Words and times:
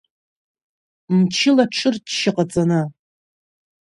Мчыла 1.17 1.65
ҽырчча 1.75 2.31
ҟаҵаны! 2.35 2.81